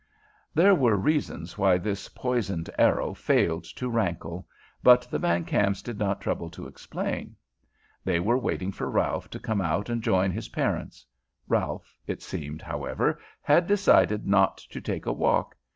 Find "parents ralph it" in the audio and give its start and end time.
10.49-12.23